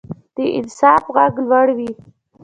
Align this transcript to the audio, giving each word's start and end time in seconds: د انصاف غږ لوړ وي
د 0.35 0.37
انصاف 0.57 1.03
غږ 1.15 1.33
لوړ 1.49 1.67
وي 1.77 1.91